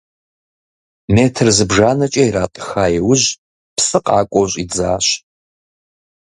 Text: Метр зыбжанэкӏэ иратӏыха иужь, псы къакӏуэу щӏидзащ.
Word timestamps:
Метр 1.13 1.47
зыбжанэкӏэ 1.57 2.23
иратӏыха 2.27 2.85
иужь, 2.97 3.27
псы 3.75 3.99
къакӏуэу 4.05 4.47
щӏидзащ. 4.51 5.05